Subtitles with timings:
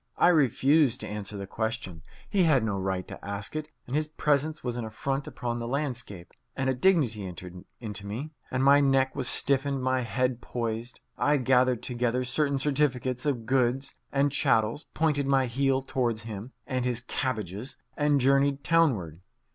[0.17, 2.01] I refused to answer the question.
[2.27, 5.67] He had no right to ask it, and his presence was an affront upon the
[5.67, 6.31] landscape.
[6.55, 11.01] And a dignity entered into me, and my neck was stiffened, my head poised.
[11.19, 16.83] I gathered together certain certificates of goods and chattels, pointed my heel towards him and
[16.83, 19.21] his cabbages, and journeyed townward.